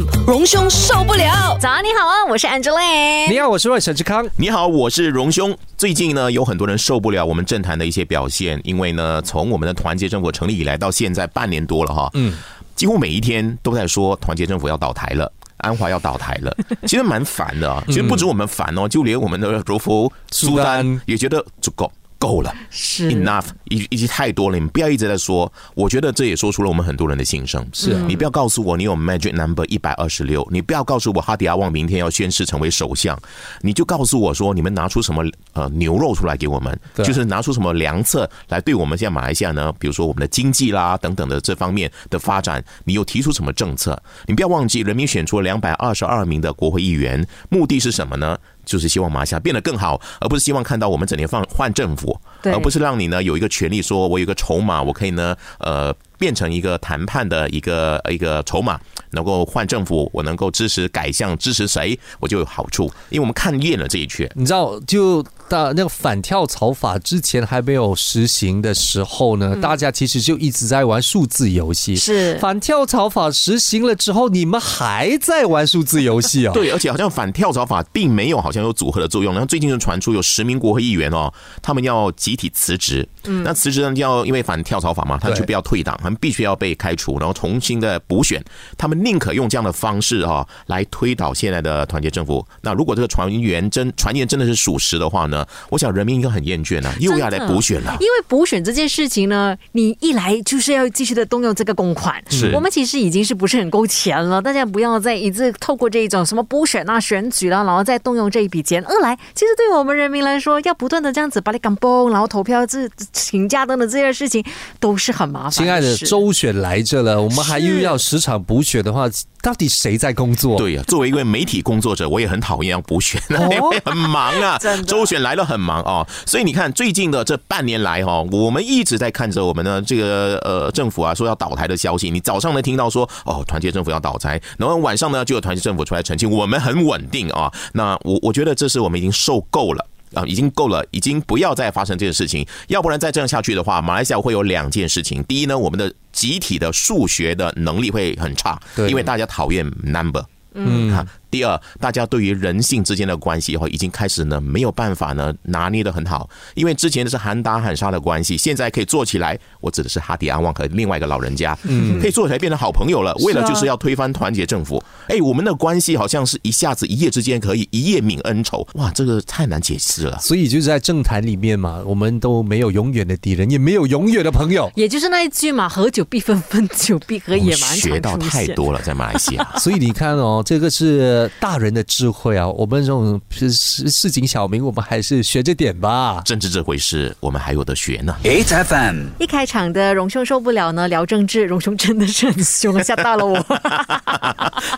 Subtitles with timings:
[0.00, 1.58] FM 荣兄受不了。
[1.60, 3.28] 早安，你好啊，我是 Angela。
[3.28, 4.26] 你好，我是魏沈志康。
[4.36, 5.56] 你好，我是荣兄。
[5.76, 12.34] 最近呢，有很多人受不了我们政坛的一些表现，因为呢，从我们的团结政府成立以来到现在半年多了哈，嗯，
[12.74, 16.56] 几乎每一天都在说团结政府要倒台了，安华要倒台了，
[16.86, 17.82] 其实蛮烦的啊。
[17.88, 21.90] 其实不止我们烦哦，就连我们的柔佛、苏丹也觉得足够。
[22.20, 24.56] 够了，是 enough，已已经太多了。
[24.56, 27.66] 你们不要一直在说，我觉得这也说出了我们很多人的心声。
[27.72, 33.18] 是你不要告诉我你有 magic number 一百二十六，你不要告诉我哈迪阿旺明天要宣誓成为首相，
[33.62, 39.72] 你就告诉我说你们拿出什么呃牛肉出来给我们，就是拿出什么良策来对我们现在马来西亚呢？
[39.78, 44.00] 比如说我们的经济啦等等的这方面的发展，你又提出什么政策？
[44.26, 48.36] 你不要忘记，人民选出了两百二十二名的国会议员，目的是什么呢？
[48.70, 58.78] 就是希望马来西亚变得更好，而不是希望看到我们整天放换政府，而不是让你呢有一个权利，说我有个筹码，我可以呢呃变成一个谈判的一个一个筹码，
[59.10, 65.26] 能够换政府，我能够支持改向，支持谁我就有好处，因为我们看厌了这一圈，你知道就。
[65.50, 71.96] 到那个反跳槽法之前还没有实行的时候呢，大家其实就一直在玩数字游戏。
[71.96, 76.52] 是反跳槽法实行了之后，你们还在玩数字游戏哦？
[76.54, 79.32] 对，而且好像反跳槽法并没有好像有组合的作用。
[79.32, 83.06] 然后最近就传出有十名国会议员哦，他们要集体辞职。
[83.24, 88.40] 嗯，那辞职呢要因为反跳槽法嘛，他就不要退党，他们必须要被开除，然后重新的补选。
[88.78, 92.46] 他们宁可用这样的方式哈来推倒现在的团结政府。
[92.60, 95.39] 那如果这个传言真传言真的是属实的话呢？
[95.68, 97.96] 我想人民应该很厌倦了，又要来补选了。
[98.00, 102.22] 因为补选这件事情呢，你一来就是要继续的动用这个公款。
[102.30, 104.40] 是，我们其实已经是不是很够钱了？
[104.40, 108.82] 大家不要再一直透过这一种什么补选啊、选举啦，然后再动用这一笔钱。
[108.84, 114.44] 二来，其实对我们人民来说，要不断的这样子把你赶崩，然后投票、这请假等等这些事情，
[114.78, 115.52] 都是很麻烦。
[115.52, 119.08] 亲爱的，周选来着了，我们还又要时常补选的话。
[119.42, 120.58] 到底谁在工作？
[120.58, 124.58] 对呀，作为一位媒体工作者，我也很讨厌要补选， 因为很忙啊。
[124.86, 132.10] 周选来了很忙哦，所以你看最近的这半年来哈，我们一直在看着我们的这个呃政府啊说要倒台的消息。
[132.10, 137.52] 你早上能听到说哦团结政府要倒台，然后晚上呢就有团结政府出来澄清我们很稳定啊。
[137.72, 139.86] 那我我觉得这是我们已经受够了。
[140.12, 145.22] 啊，已经够了，已经不要再发生这件事情，要不然再这样下去的话，马来西亚会有两件事情。
[145.22, 148.58] 第一呢，我们的集体的数学的能力会很差，
[148.88, 150.24] 因为大家讨厌 number。
[150.54, 151.06] 嗯。
[151.30, 159.38] 第二，大家对于人性之间的关系哈，已经开始呢没有办法呢拿捏的很好，因为之前的是喊打喊杀的关系，现在可以做起来。
[159.60, 163.14] 我指的是哈迪安旺和另外一个老人家，嗯，可以做起来变成好朋友了。
[163.24, 170.18] 为了就是要推翻团结政府，哎，我们的关系好像是一下子一夜之间可以一夜泯恩仇，哇，这个太难解释了。
[170.20, 179.46] 所以就是在政坛里面嘛，我们都没有永远的敌人，也没有永远的朋友，也就是那一句嘛，合久必分，分久必合，也蛮学到太多了，在马来西亚。
[179.58, 181.84] 所以你看哦，这个是大人的。
[181.90, 186.22] 智慧啊，我们这种市市井小民，我们还是学着点吧。
[186.24, 188.14] 政治这回事，我们还有的学呢。
[188.22, 193.36] HFM 一开场的荣兄受不了呢，聊政治，荣兄真的是 很凶，吓到了我。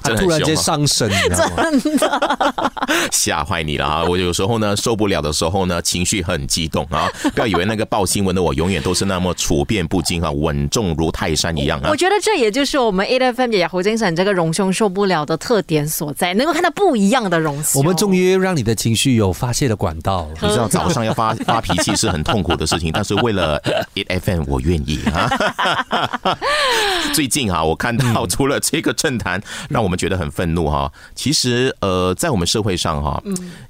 [0.03, 2.73] 他突然间上身，真的
[3.11, 4.05] 吓坏你了啊！
[4.05, 7.11] 我有时候呢受不了的时候呢，情绪很激动啊。
[7.35, 11.91] 不要以为那个报新闻的我永远都是那么处变不惊啊，稳重如泰山一样啊。
[11.91, 17.13] 我觉得这也就是我们 HFM 也侯精神这个荣兄受不了的特点所在，能够看到不一。
[17.13, 20.31] 样的容我们终于让你的情绪有发泄的管道。
[20.41, 23.61] 你知道早上要发 发脾气是很痛苦的事情，但是为了
[24.25, 25.29] FM 我愿意啊。
[27.13, 33.23] 最近哈，我看到除了这个政坛让我们觉得很愤怒哈，其实呃，在我们社会上哈，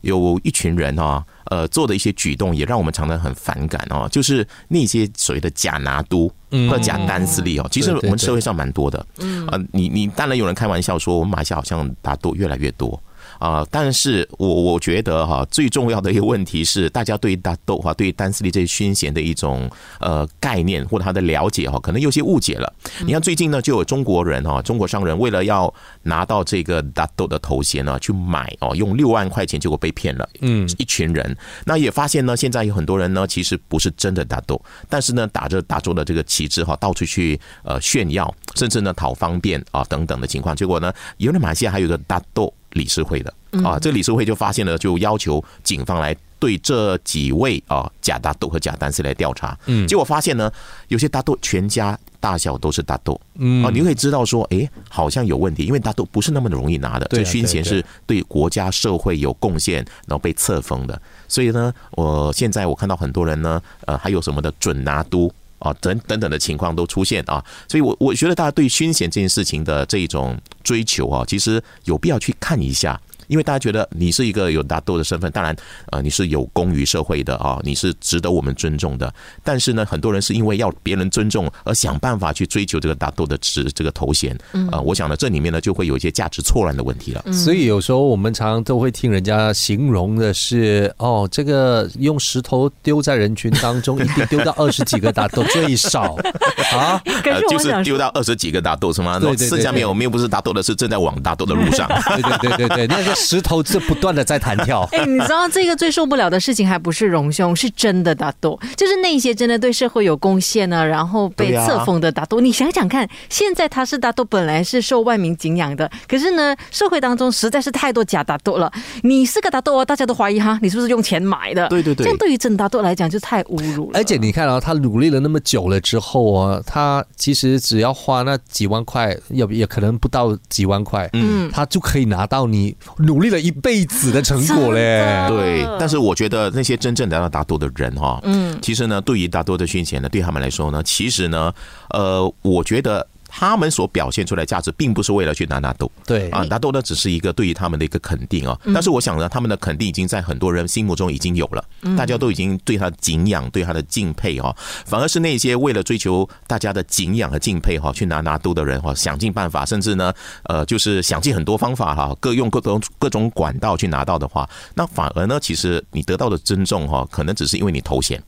[0.02, 9.04] 有一群人哈，呃，做的一些举动也让我们常常很反感哦，就是那些所谓的假拿督或者假单司力哦，其实我们社会上蛮多的。
[9.18, 12.98] 嗯啊，你你当然有人开玩笑说，我们马来西亚好像打多越来越多。
[13.42, 22.72] 啊，但是我我觉得哈，最重要的一个问题是，大家对大豆哈，对丹斯利这些熏咸的一种呃概念或者他的了解哈，可能有些误解了。
[23.04, 25.74] 你看最近呢，就有中国人哈，中国商人为了要
[26.04, 30.28] 拿到这个大豆的头衔呢，去买哦，用六万块钱，结果被骗了。
[30.42, 42.54] 嗯，一群人，那也发现呢，现在有很多人呢，其实不是真的大豆，但是呢，打着大洲的这个旗帜哈，到处去呃炫耀，甚至呢讨方便啊等等的情况，结果呢，原来马来西亚还有个大豆。
[42.72, 43.32] 理事会的
[43.64, 49.58] 啊，这个理事会就发现了，就要求警方来对这几位啊假大豆和假单丝来调查。
[49.66, 50.50] 嗯，结果发现呢，
[50.88, 53.20] 有些大豆全家大小都是大豆。
[53.34, 57.06] 嗯，啊，你可以知道说，哎，好像有问题，因为大豆不是那么的容易拿的。
[57.10, 59.76] 这勋衔是对国家社会有贡献，
[60.06, 61.00] 然后被册封的。
[61.28, 65.32] 所以呢，我现在我看到很多人呢，呃，还有什么的准拿督。
[65.62, 73.00] 啊等等等的情况都出现啊，所以我我觉得大家对凶险这件事情的这一种追求啊，其实有必要去看一下。
[73.26, 75.54] 因为大家觉得你是一个有大豆的身份，当然，
[75.90, 79.12] 呃，你是有功于社会的啊，你是值得我们尊重的。
[79.42, 84.36] 但是呢，很多人是因为要别人尊重而想办法去追求这个大豆的职这个头衔。
[84.70, 87.24] 呃，我想呢，这里面呢就会有一些价值错乱的问题了。
[87.32, 96.16] 所以有时候我们常常都会听人家形容的是，哦，这个用石头丢在人群当中，一定丢到二十几个大豆最少
[96.74, 99.18] 啊，可是就是丢到二十几个大豆是吗？
[99.18, 101.88] 对对对剩下面我们又不是大豆的，是正在往大豆的路上。
[102.16, 104.88] 对对对对对，那个石头是不断的在弹跳。
[104.92, 112.40] 哎，你知道这个最受不了的事情还不是荣兄，是真的打斗，就是那些真的对社会有贡献呢，然后被册封的打斗。
[112.40, 118.72] 你想想看，现在他是打斗，本来是受万民敬仰的，可是呢，社会当中实在是太多假打斗了。
[119.02, 121.68] 你是个打斗啊，大家都怀疑哈，你是不是用钱买的？
[121.68, 123.98] 对对对这样对于真打斗来讲就太侮辱了。
[123.98, 135.26] 而且你看啊，他努力了那么久了之后啊，他其实只要花那几万块，也也可能不到几万块，嗯，他就可以拿到你努力了一辈子的成果嘞。
[135.28, 141.52] 对，但是我觉得那些真正来到达多的人哈，嗯，其实呢，对于达多的训前呢，对他们来说呢，其实呢，
[141.90, 143.06] 呃，我觉得。
[143.34, 148.56] 他们所表现出来的价值，并不是为了去拿拿豆，对啊，拿豆呢只是一个对于他们的一个肯定啊。
[148.74, 151.64] 但是我想呢，他们的肯定已经在很多人心目中已经有了，
[151.96, 154.54] 大家都已经对他敬仰，对他的敬佩哈。
[154.84, 160.12] 反而是那些为了追求大家的敬仰和敬佩哈，去拿拿豆的人哈，想尽办法，甚至呢，
[160.44, 168.22] 呃，就是想尽很多方法哈，各用各种各种管道去拿到的话，那反而呢，其实你得到的尊重哈，可能只是因为你头衔。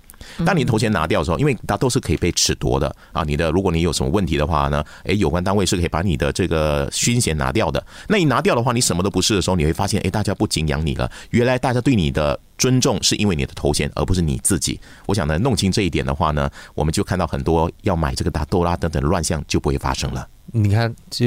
[0.44, 3.22] 当你头衔拿掉的时候，因为它都是可以被褫夺的啊。
[3.24, 7.84] 你的如果你有什么问题的话呢，诶，有关单位是可以把你的这个勋衔拿掉的。
[8.08, 11.10] 那你拿掉的话，你什么都不是的时候，你会发现，诶，大家不敬仰你了。
[11.30, 14.78] 原来大家对你的尊重是因为你的头衔，而不是你自己。
[15.06, 20.28] 我想呢，弄清这一点的话呢，我们就看到很多要买这个大豆啦等等乱象就不会发生了。
[20.52, 21.26] 你看，就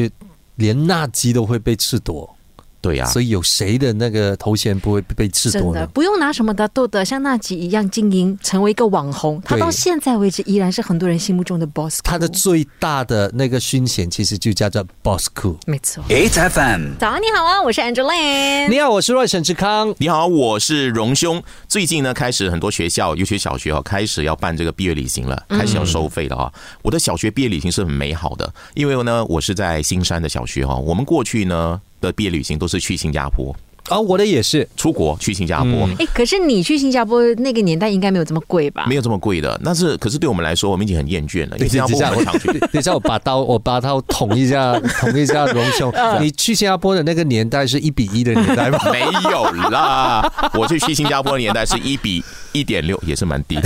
[0.55, 2.36] 连纳基都会被褫夺，
[2.79, 5.81] 对呀、所以有谁的那个头衔不会被褫真夺呢？
[5.81, 11.99] 的不用拿什么打斗的，像纳吉一样经营，成为一个网红，他到现在为止依然是很多人心目中的 boss。
[12.03, 15.57] 他的最大的那个勋衔其实就叫做 Boss Cool。
[15.65, 16.03] 没错。
[16.07, 16.93] H F M。
[16.99, 18.69] 早安，你好啊，我是 Angeline。
[18.69, 19.93] 你好，我是阮沈志康。
[19.97, 21.41] 你好，我是荣兄。
[21.67, 26.53] 最近呢，开始很多学校，尤其小学哦，开始要办这个毕业旅行了，开始要收费了啊、
[26.83, 30.75] 我的小学毕业旅行是很美好的，因为呢，我是在新山的小学哈。
[30.75, 33.55] 我们过去呢的毕业旅行都是去新加坡，
[33.89, 34.67] 啊，我的也是。
[34.75, 35.89] 出国去新加坡。
[35.99, 38.85] 哎，可是你去新加坡那个年代应该没有这么贵吧？
[38.87, 42.47] 没有这么贵的，但是可是对我们来说，我们已经很厌倦了，新加坡我们常去。
[42.59, 45.91] 等一下，我把刀， 我把刀捅一下，捅一下荣兄。
[46.21, 48.77] 你去新加坡的那个年代是一比一的年代吗？
[48.91, 49.01] 没
[49.31, 53.63] 有啦，我去去新加坡的年代是一比一点六，也是蛮低的。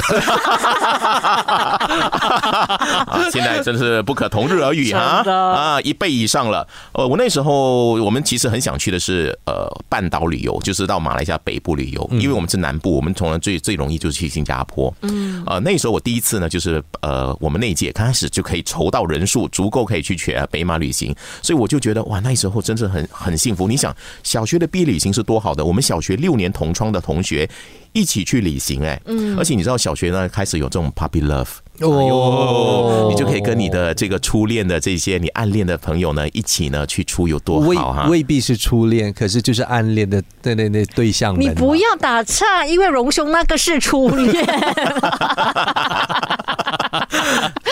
[3.08, 6.68] 啊，现在真是不可同日而语哈啊，一倍以上了。
[6.94, 14.94] 呃，我那时候我们其实很想去的是呃半岛旅游，就是到马来西亚北部旅游，因为我们是南部，我们从来最最容易就是去新加坡。
[15.02, 23.68] 嗯，呃，那时候我第一次呢，就是呃我们那一届刚开始就可以筹到人数足够可以去全北马旅行，所以我就觉得哇，那时候真是很很幸福。
[23.68, 27.50] 你想小学的毕业旅行是多好的，我们小学六年同窗的同学。
[27.94, 31.50] 一起去旅行哎、嗯，而且你知道小学呢开始有这种 puppy love，
[31.80, 38.08] 哦你就可以跟你的这个初恋的这些你暗恋的朋友呢一起呢去出游，多好哈！
[38.08, 41.40] 未必是初恋，可是就是暗恋的那那那对象。
[41.40, 44.46] 你不要打岔，因为荣兄那个是初恋。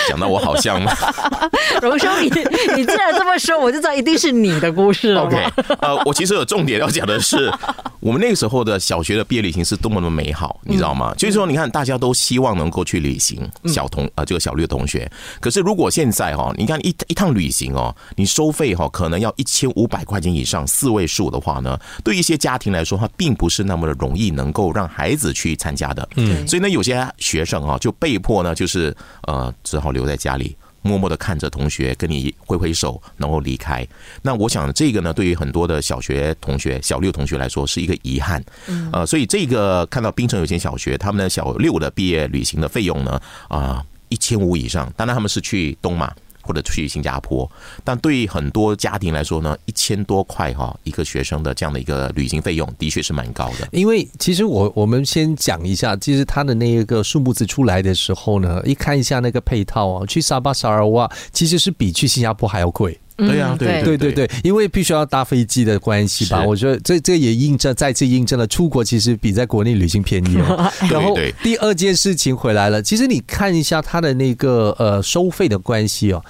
[0.08, 0.92] 讲到我好像吗
[1.82, 2.30] 荣兄，你
[2.76, 5.14] 你既然这么说，我就知道一定是你的故事。
[5.14, 5.38] OK，
[5.82, 7.52] 呃，我其实有重点要讲的是，
[8.00, 11.14] 我们那个时候的小学的毕业旅行是多么的美好，你知道吗？
[11.18, 26.08] 就是说，你看大家都希望能够去旅行，小同呃这个小绿同学，可是如果现在哈，你看一一趟旅行哦，你收费哈可能要一千五百块钱以上，四位数的话呢，对一些家庭来说，它并不是那么的容易能够让孩子去参加的。
[26.16, 30.56] 嗯，所以呢，有些学生啊就被迫呢，就是呃只好留在家里。
[30.90, 33.88] 默默的看着同学跟你挥挥手，然后离开。
[34.24, 38.44] 那我想这个呢，对于很多的小学同学、小六同学来说是一个遗憾。
[38.92, 44.92] 呃，所以这个看到槟城有间小学，他们的小六的毕业旅行的费用呢，啊一千五以上。
[44.98, 46.12] 当然他们是去东马。
[46.42, 47.50] 或者去新加坡，
[47.84, 53.68] 但对于很多家庭来说呢，一千多块哈，一个学生的这样的一个旅行费用，的确是蛮高的。
[53.72, 63.00] 因为其实我我们先讲一下，其实他的那一个数目字出来的时候呢，一看一下那个配套啊，去沙巴沙尔哇其实是比去新加坡还要贵。
[63.28, 70.72] 对呀，对对对对，因为必须要搭飞机的关系吧，我觉得这这也印证再次印证了出国其实比在国内旅行便宜哦。
[70.90, 76.24] 然后第二件事情回来了，其实你看一下它的那个呃收费的关系哦。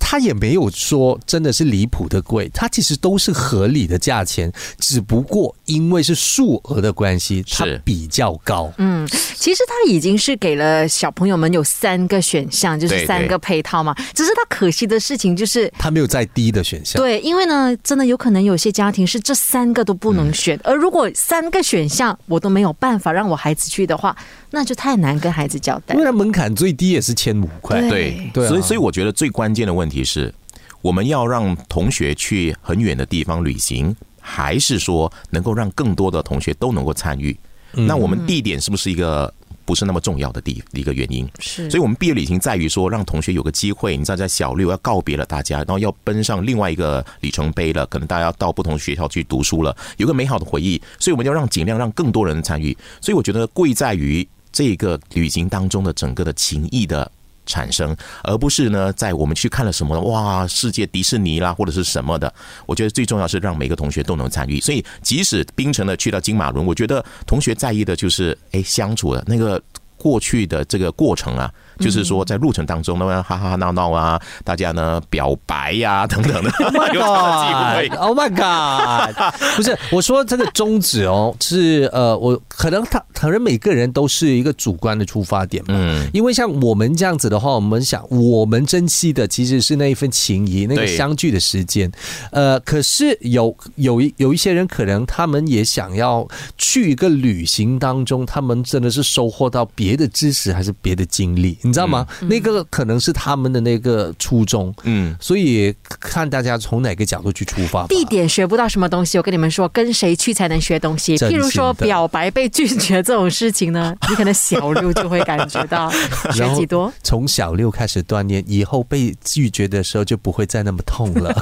[0.00, 8.72] 它也没有说真的是离谱的贵，它其实都是合理的价钱，只不过因为是数额的关系，它比较高。
[8.78, 13.94] 嗯，其实它已经是给了小朋友们有三个选项，就是三个配套嘛。
[14.14, 17.00] 只是它可惜的事情就是它没有再低的选项。
[17.00, 24.16] 对，因为呢，真的有可能有些家庭是这三个都不能选，而如果三个选项我都没有办法让我孩子去的话。
[24.52, 27.80] 那就太难跟孩子交代，因为门槛最低也是千五块。
[27.88, 30.32] 对对，所以所以我觉得最关键的问题是，
[30.80, 37.36] 我们要让同学去很远的地方旅行，还是说能够让更多的同学都能够参与？
[37.72, 39.32] 那我们地点是不是一个？
[39.66, 57.08] 不是那么重要的地一个原因，是，所以我们毕业旅行在于说，让同学有个机会，你知道，在小六要告别了大家，然后要奔上另外一个里程碑了，可能大家要到不同学校去读书了，有个美好的回忆，所以我们要让尽量让更多人参与，所以我觉得贵在于这个旅行当中的整个的情谊的。
[57.46, 62.32] 产生，而不是呢，在我们去看了什么哇，世界迪士尼啦，或者是什么的。
[62.66, 64.60] 我觉得最重要是让每个同学都能参与。
[64.60, 69.60] 所以，即使冰城的去到金马伦，我觉得同学在意的就是哎，相处的那个
[69.96, 71.52] 过去的这个过程啊。
[71.80, 76.50] 就是说，在路程当中呢，哈哈闹闹啊，大家呢表白呀等等的，
[76.94, 77.96] 有机会。
[77.96, 79.14] Oh my god！
[79.56, 85.74] 不是，我说这个宗旨哦，是呃，我可能他可能每个人都是一个主观的出发点嘛。
[85.76, 86.08] 嗯。
[86.12, 91.90] 因为像我们这样子的话，我们想，我们珍惜的其实是那一份情谊，那个相聚的时间。
[92.32, 96.26] 呃，可是有有一有一些人，可能他们也想要
[96.58, 101.56] 去一个旅行当中，他们真的是收获到别的知识，还是别的经历？
[101.70, 102.04] 你知道吗？
[102.22, 107.86] 那个可能是他们的那个初衷，嗯，所以看大家从哪个角度去出发。
[107.86, 111.16] 地点学不到什么东西，我跟你们说，跟谁去才能学东西？
[111.16, 115.88] 譬如说表白被拒绝这种事情呢，你可能小六就会感觉到
[116.34, 116.92] 学几多。
[117.04, 121.32] 从小六开始锻炼，以后被拒绝的时候就不会再那么痛了。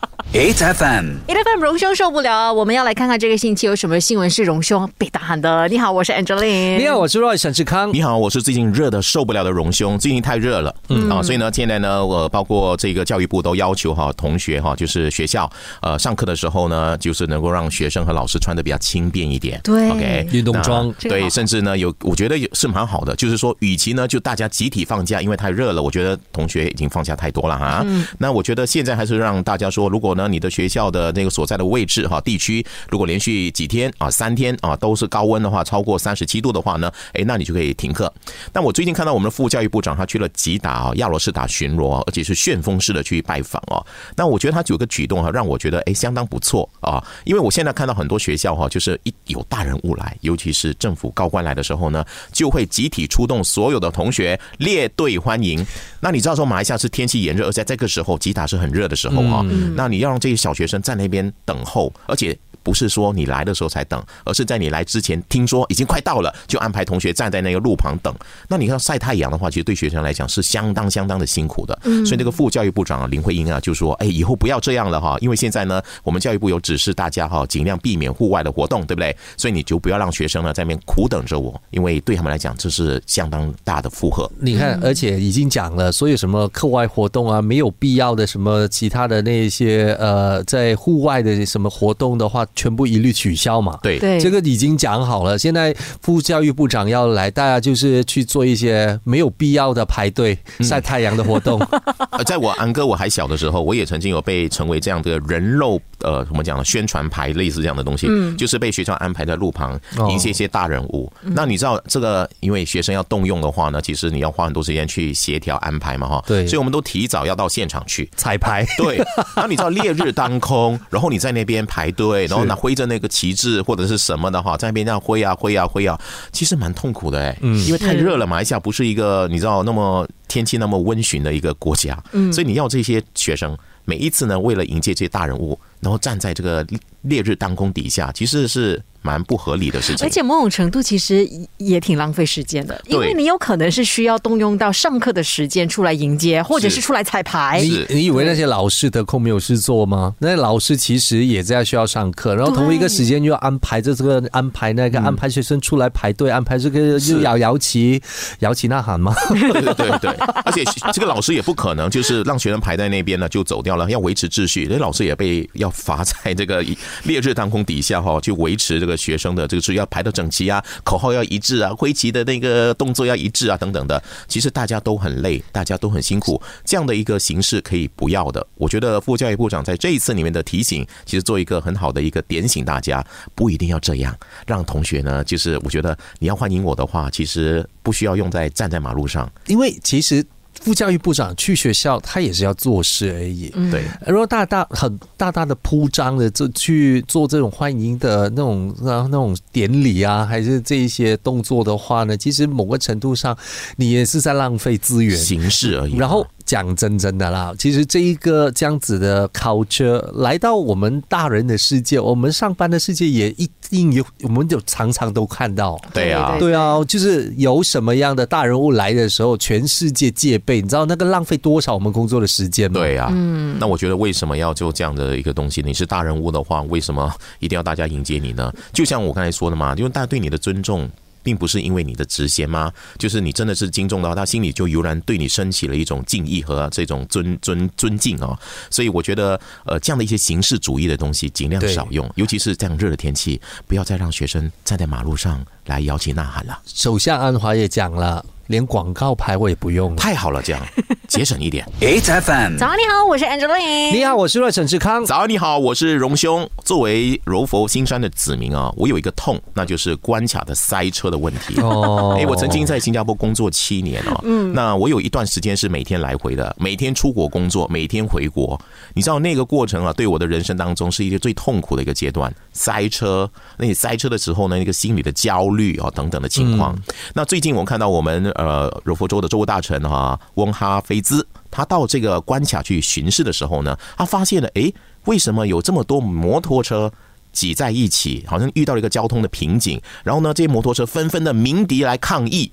[0.34, 5.66] Eight FM，Eight FM，荣兄受不了，我们要来看看这个星期有什么新闻是荣兄被打喊的。
[5.68, 6.76] 你好，我是 Angeline。
[6.76, 7.90] 你好，我是 Roy 沈志康。
[7.94, 9.98] 你好，我是最近热的受不了的荣兄。
[9.98, 19.58] 最近太热了，嗯啊，所以呢，现在呢，我包括这个教育部都要求哈，同学哈，就是学校呃上课的时候呢，就是能够让学生和老师穿的比较轻便一点。
[19.64, 20.92] 对，OK，运动装。
[21.00, 27.82] 对，甚至呢，有我觉得是蛮好的，就是说，与其呢就大家集体放假，因为太热了，我觉得同学已经放假太多了啊。
[28.18, 38.12] 那我觉得现在还是让大家说，如果呢你的学校的的那个所在的位置哈，地区如果连续几天啊，三天啊都是高温的话，超过三十七度的话呢，哎，那你就可以停课。
[38.52, 43.78] 但我最近看到我们的副教育部长他去了吉达啊，亚罗士打巡逻，而且是旋风式的去拜访哦。
[44.16, 47.00] 那我觉得他有个举动哈，让我觉得哎相当不错啊。
[47.24, 55.64] 因为我现在看到很多学校哈，就是一有大人物来，尤其是政府高官来的时候呢，就会集体出动所有的同学列队欢迎。
[56.00, 59.44] 那你知道说马来西亚是天气炎热，而在这个时候吉达是很热的时候啊，
[59.76, 60.80] 那你要让这些小学生。
[60.80, 62.38] 在那边等候，而且。
[62.62, 68.14] 不是说你来的时候才等，而是在你来之前听说已经快到了，就安排同学站在那个路旁等。
[68.48, 71.78] 那你看晒太阳的话，其实对学生来讲是相当相当的辛苦的。
[72.04, 79.16] 所以那个副教育部长林慧英啊就说：“哎，以后不要这样了哈，因为现在呢，我们教育部有指示大家哈，尽量避免户外的活动，对不对？
[79.36, 84.30] 所以你就不要让学生呢在那边苦等着我，因为对他们来讲这是相当大的负荷。
[84.38, 95.38] 你看，而且已经讲了，所有什么课外活动啊，没有必要的什么其他的那些呃，在户外的什么活动的话，全部一律取。”消嘛，对对，这个已经讲好了。
[95.38, 101.60] 现在副教育部长要来，大家就是去做一些没有必要的排队晒太阳的活动。
[102.26, 106.64] 在我安哥我还小的时候，我也曾经有被成为这样的人肉呃，怎么讲呢？
[106.64, 109.78] 宣传牌类似这样的东西，就是被学校安排在路旁
[110.10, 111.12] 迎接一些大人物。
[111.22, 116.24] 那你知道这个，因为学生要动用的话呢，其实你要花很多时间去协调安排嘛，哈。
[116.26, 118.66] 对，所以我们都提早要到现场去彩排。
[118.76, 118.96] 对，
[119.36, 123.38] 然后你知道烈日当空，然后你在那边排队，然 后拿挥着那个旗。
[123.38, 125.96] 帜或者是什么的哈，在那边这样挥啊挥啊挥啊，
[126.32, 136.66] 其实蛮痛苦的哎，嗯，因为太热了，马来西亚不是一个你知道那么天气那么温驯的一个国家，嗯，所以你要这些学生每一次呢，为了迎接这些大人物，然后站在这个
[137.02, 138.82] 烈日当空底下，其实是。
[139.08, 140.06] 蛮不合理的事情。
[140.06, 147.58] 而且某种程度其实也挺浪费时间的，因为你有可能是需要动用到上课的时间出来迎接，或者是出来彩排。
[147.62, 150.14] 你你以为那些老师得空没有事做吗？
[150.18, 158.02] 那老师其实也在需要上课，然后同一个时间又要安排这这个安排那个安排学生出来排队，安排这个又摇摇旗
[158.40, 159.14] 摇旗呐喊吗？
[159.30, 160.10] 对对对，
[160.44, 160.62] 而且
[160.92, 164.66] 这个老师也不可能就是让学生排在那边呢就走掉了，要维持秩序。
[164.70, 166.62] 那老师也被要罚在这个
[167.04, 174.02] 烈日当空底下哈，去维持这个学生的这个是，要排的整齐啊，口号要一致啊，挥旗的那个动作要一致啊，等等的。
[174.26, 178.46] 其实大家都很累，大家都很辛苦，这样的一个形式可以不要的。
[178.56, 183.02] 我觉得副教育部长在这一次里面的提醒，其实做一个很好的一个点醒，大家
[183.34, 184.14] 不一定要这样，
[184.46, 190.24] 让同学呢，就是我觉得你要欢迎我的话，其实不需要用在站在马路上，因为其实。
[190.60, 193.48] 副教育部长去学校，他也是要做事而已。
[193.70, 203.36] 对，如果大大很大大的铺张的，就去做这种欢迎的那种然后那种典礼啊，还是这一些动作的话呢，其实某个程度上，
[203.76, 205.96] 你也是在浪费资源，形式而已。
[205.96, 206.26] 然后。
[206.48, 215.78] 讲真真的啦，其实这一个这样子的 culture 来到我们大人的世界，我们上班的世界也一定有，我们就常常都看到。
[215.92, 222.80] 对啊，对啊，就是有什么样的大人物来的时候，全世界戒备，你知道那个浪费多少我们工作的时间吗？
[222.80, 225.60] 对啊，嗯，那我觉得为什么要做这样的一个东西？
[225.60, 228.50] 你是大人物的话，为什么一定要大家迎接你呢？
[228.72, 230.88] 就像我刚才说的嘛，因为大家对你的尊重。
[231.22, 232.72] 并不是因为你的职衔吗？
[232.98, 238.38] 就是你真的是敬重的话，他心里就油然对你升起了一种敬意和这种尊尊尊敬啊。
[238.70, 246.60] 所以我觉得，呃，这样的一些形式主义的东西尽量少用，尤其是这样热的天气，不要再让学生站在马路上来摇旗呐喊了。
[246.66, 248.24] 首相安华也讲了。
[248.48, 250.66] 连广告牌我也不用，太好了，这样
[251.06, 251.66] 节省一点。
[251.80, 253.92] HFM，早上你好，我是 Angeline。
[253.92, 255.04] 你好，我是沈志康。
[255.04, 256.48] 早上你好，我是荣兄。
[256.64, 261.60] 作为柔佛新山的子民啊，我有一个痛，那就是关卡的塞车的问题。
[261.60, 268.58] 哦，哎，我曾经在新加坡工作七年哦，嗯，那我有一段时间是每天来回的，每天出国工作，每天回国。
[268.94, 272.34] 你知道那个过程啊，对我的人生当中是一个最痛苦的一个阶段。
[272.54, 276.74] 塞车，那你塞车的时候呢，那个心理的焦虑啊等等的情况。
[277.12, 278.32] 那最近我看到我们。
[278.38, 284.72] 呃，柔佛州的州务大臣哈翁哈菲兹，他到这个关卡去巡视的时候呢，他发现了，哎，
[285.06, 286.90] 为什么有这么多摩托车
[287.32, 289.82] 挤在一起，好像遇到了一个交通的瓶颈？
[290.04, 292.50] 然后呢，这些摩托车纷纷的鸣笛来抗议。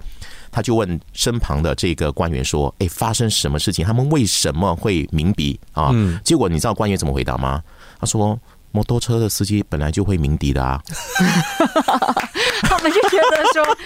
[0.52, 3.86] 他就问身旁的这个官员说：“哎，发生什么事情？
[3.86, 5.94] 他们为什么会鸣笛啊？”
[6.26, 7.62] 结果你知道官员怎么回答吗？
[8.00, 8.40] 他说。
[8.76, 10.78] 摩托车的司机本来就会鸣笛的啊，
[12.64, 13.78] 他们就觉得说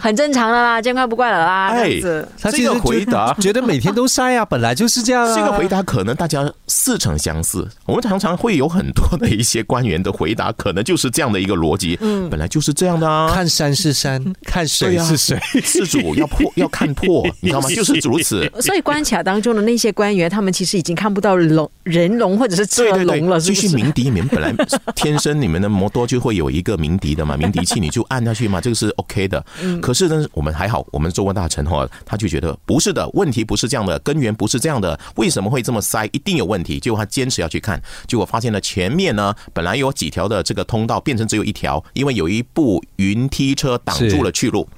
[0.00, 1.68] 很正常的啦，见怪不怪了啦。
[1.68, 2.00] 哎，
[2.40, 5.24] 他这个回答觉得每天都晒啊，本来就是这样。
[5.24, 11.96] 啊这个回答可能大家似曾相似，我们常常会有很多的一些官员的回答，可能就是这样的一个逻辑。
[12.00, 13.30] 嗯，本来就是这样的啊。
[13.32, 17.68] 看山是山，看水是水，事主要破要看破，你知道吗？
[17.70, 18.50] 就是如此。
[18.60, 24.23] 所以关卡当中的那些官员，他们其实已经看不到龙人龙或者是车龙了，继续鸣笛鸣。
[24.28, 24.52] 本来
[24.94, 29.44] 天生你们的摩托就会有一个鸣笛的嘛，鸣笛器你就按下去嘛，这个是 OK 的。
[29.80, 36.04] 可是呢，我们还好，我们周文大臣哈，他就觉得不是的，问题不是这样的，根源不是这样的，为什么会这么塞？
[36.06, 36.78] 一定有问题。
[36.78, 44.68] 结果他坚持要去看，结果发现了前面呢，本来有几条的这个通道变成只有一条，因为有一部云梯车挡住了去路，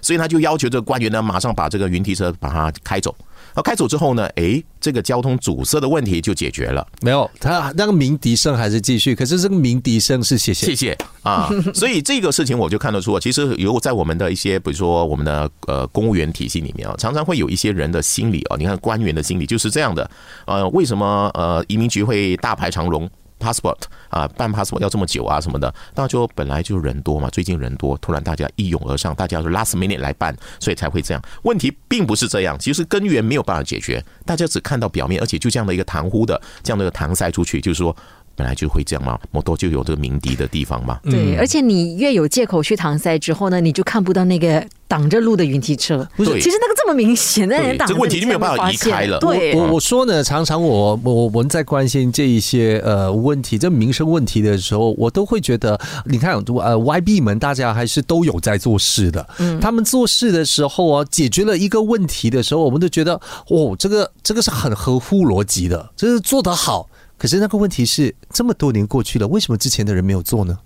[0.00, 3.14] 所以他就要求这个官员呢，马上把这个云梯车把它开走。
[3.56, 6.86] 然后开走之后呢，哎，这个交通阻塞的问题就解决了。
[7.00, 11.48] 没有，他那个鸣笛声还是继续，可是这个鸣笛声是谢谢谢谢啊。
[11.72, 20.10] 所以这个事情我就看得出，其实有在我们的一些，比如说我们的呃公务员体系里面啊，常常会有一些人的心理啊，你看官员的心理就是这样的。
[20.44, 31.22] 呃，为什么呃移民局会大排长龙？passport 啊，办 passport 要这么久啊，什么的，那就本来就人多嘛，最近人多，突然大家一涌而上，大家说 last minute 来办，所以才会这样。
[31.42, 37.94] 问题并不是这样，其实根源没有办法解决，大家只看到表面，而且就这样的一个糖糊的这样的一个搪塞出去，就是说。
[38.36, 41.00] 本来就会这样嘛，摩托就有这个鸣笛的地方嘛。
[41.04, 46.06] 对，而且你越有借口去搪塞之后呢，你就看不到那个挡着路的云梯车。
[46.16, 49.18] 不是，其实那个这么明显那人挡，这个问题就没有办法移开了。
[49.18, 59.26] 对，我我说呢，常常我我我们在关心这一些呃问题，这民生问题的时候，我都会觉得，你看呃 YB 们大家还是都有在做事的。
[59.38, 63.18] 嗯，他们做事的时候啊，解决了一个问题的时候，我们都觉得
[63.48, 66.90] 哦，这个这个是很合乎逻辑的，这是做得好。
[67.18, 70.58] 可是那个问题是，这么多年过去了，为什么之前的人没有做呢？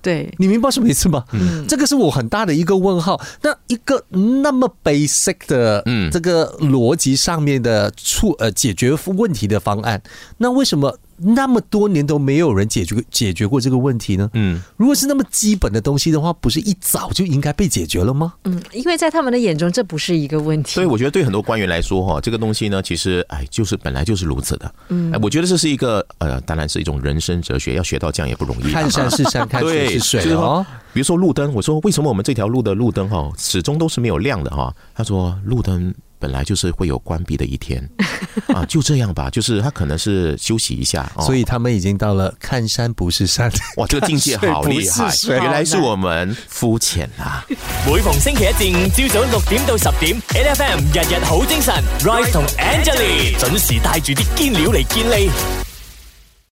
[0.00, 1.24] 对，你明白什么意思吗？
[1.32, 3.20] 嗯，这个是我很大的一个问号。
[3.42, 10.00] 那一个那么 basic 的，嗯，这个逻辑上面的处呃解决问题的方案，
[10.36, 14.30] 那为什么那么多年都没有人解决解决过这个问题呢？
[14.34, 18.34] 嗯，如果是那么基本的东西的话，不是一早就应该被解决了吗？
[18.44, 20.74] 嗯，因为在他们的眼中，这不是一个问题。
[20.74, 24.74] 所以我觉得对很多官员来说，哈，这个东西呢，其实哎，就是本来就是如此的。
[24.88, 28.72] 嗯，哎，我觉得这是一个呃，当然是一种人生哲学，要学到这样也不容易。
[28.72, 30.64] 看山是山，看水是水哦。
[30.92, 34.74] 比如说路灯，我说为什么我们这条路的路灯哈始终都是没有亮的哈？
[34.94, 35.94] 他说路灯。
[36.18, 37.88] 本来就是会有关闭的一天。
[38.54, 47.44] 啊，就这样吧，就是他可能是休息一下，所以他们已经到了看山不是山，哇，这个境界好厉害，原来是我们肤浅啊！
[47.86, 55.67] 每逢星期一至五朝早六點到十點，N F M 日日好精神，Rise 同 Angelie 準時帶住啲堅料嚟見你。